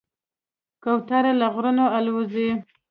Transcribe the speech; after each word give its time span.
کوتره 0.83 1.31
له 1.39 1.47
غرونو 1.53 1.85
الوزي. 1.97 2.49